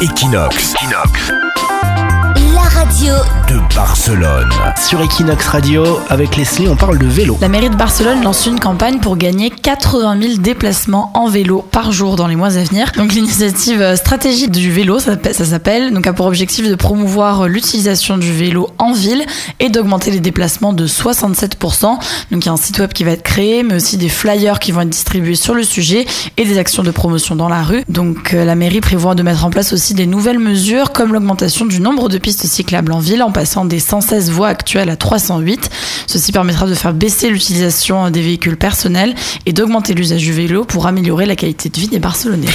Equinox. 0.00 0.74
La 2.54 2.68
radio 2.70 3.39
de 3.50 3.58
Barcelone. 3.74 4.48
Sur 4.76 5.00
Equinox 5.02 5.44
Radio, 5.48 5.82
avec 6.08 6.36
Leslie, 6.36 6.68
on 6.68 6.76
parle 6.76 6.98
de 6.98 7.06
vélo. 7.06 7.36
La 7.40 7.48
mairie 7.48 7.68
de 7.68 7.74
Barcelone 7.74 8.22
lance 8.22 8.46
une 8.46 8.60
campagne 8.60 9.00
pour 9.00 9.16
gagner 9.16 9.50
80 9.50 10.20
000 10.22 10.34
déplacements 10.38 11.10
en 11.14 11.26
vélo 11.28 11.64
par 11.72 11.90
jour 11.90 12.14
dans 12.14 12.28
les 12.28 12.36
mois 12.36 12.56
à 12.56 12.62
venir. 12.62 12.92
Donc 12.96 13.12
l'initiative 13.12 13.80
euh, 13.82 13.96
stratégique 13.96 14.52
du 14.52 14.70
vélo, 14.70 15.00
ça, 15.00 15.12
s'appelle- 15.12 15.34
ça 15.34 15.44
s'appelle, 15.44 15.92
donc 15.92 16.06
a 16.06 16.12
pour 16.12 16.26
objectif 16.26 16.68
de 16.68 16.74
promouvoir 16.76 17.48
l'utilisation 17.48 18.18
du 18.18 18.32
vélo 18.32 18.68
en 18.78 18.92
ville 18.92 19.24
et 19.58 19.68
d'augmenter 19.68 20.12
les 20.12 20.20
déplacements 20.20 20.72
de 20.72 20.86
67%. 20.86 21.82
Donc 21.82 21.98
il 22.30 22.46
y 22.46 22.48
a 22.48 22.52
un 22.52 22.56
site 22.56 22.78
web 22.78 22.92
qui 22.92 23.02
va 23.02 23.10
être 23.10 23.24
créé, 23.24 23.64
mais 23.64 23.74
aussi 23.74 23.96
des 23.96 24.08
flyers 24.08 24.60
qui 24.60 24.70
vont 24.70 24.82
être 24.82 24.90
distribués 24.90 25.34
sur 25.34 25.54
le 25.54 25.64
sujet 25.64 26.06
et 26.36 26.44
des 26.44 26.56
actions 26.58 26.84
de 26.84 26.90
promotion 26.92 27.34
dans 27.34 27.48
la 27.48 27.64
rue. 27.64 27.82
Donc 27.88 28.32
euh, 28.32 28.44
la 28.44 28.54
mairie 28.54 28.80
prévoit 28.80 29.16
de 29.16 29.24
mettre 29.24 29.44
en 29.44 29.50
place 29.50 29.72
aussi 29.72 29.94
des 29.94 30.06
nouvelles 30.06 30.38
mesures 30.38 30.92
comme 30.92 31.12
l'augmentation 31.12 31.64
du 31.66 31.80
nombre 31.80 32.08
de 32.08 32.18
pistes 32.18 32.46
cyclables 32.46 32.92
en 32.92 33.00
ville 33.00 33.24
en 33.24 33.32
passant 33.40 33.64
des 33.64 33.80
116 33.80 34.30
voies 34.32 34.48
actuelles 34.48 34.90
à 34.90 34.96
308. 34.96 35.70
Ceci 36.06 36.30
permettra 36.30 36.66
de 36.66 36.74
faire 36.74 36.92
baisser 36.92 37.30
l'utilisation 37.30 38.10
des 38.10 38.20
véhicules 38.20 38.58
personnels 38.58 39.14
et 39.46 39.54
d'augmenter 39.54 39.94
l'usage 39.94 40.20
du 40.20 40.34
vélo 40.34 40.66
pour 40.66 40.86
améliorer 40.86 41.24
la 41.24 41.36
qualité 41.36 41.70
de 41.70 41.80
vie 41.80 41.88
des 41.88 42.00
Barcelonais. 42.00 42.48